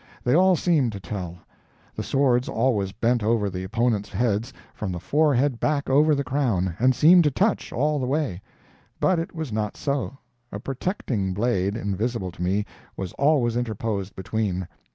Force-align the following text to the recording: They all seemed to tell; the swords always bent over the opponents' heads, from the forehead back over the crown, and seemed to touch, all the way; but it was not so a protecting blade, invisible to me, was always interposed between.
They 0.23 0.33
all 0.35 0.55
seemed 0.55 0.91
to 0.93 0.99
tell; 0.99 1.37
the 1.95 2.01
swords 2.01 2.49
always 2.49 2.91
bent 2.91 3.21
over 3.21 3.51
the 3.51 3.63
opponents' 3.63 4.09
heads, 4.11 4.51
from 4.73 4.91
the 4.91 4.99
forehead 4.99 5.59
back 5.59 5.91
over 5.91 6.15
the 6.15 6.23
crown, 6.23 6.75
and 6.79 6.95
seemed 6.95 7.23
to 7.25 7.29
touch, 7.29 7.71
all 7.71 7.99
the 7.99 8.07
way; 8.07 8.41
but 8.99 9.19
it 9.19 9.35
was 9.35 9.51
not 9.53 9.77
so 9.77 10.17
a 10.51 10.59
protecting 10.59 11.35
blade, 11.35 11.77
invisible 11.77 12.31
to 12.31 12.41
me, 12.41 12.65
was 12.97 13.13
always 13.13 13.55
interposed 13.55 14.15
between. 14.15 14.67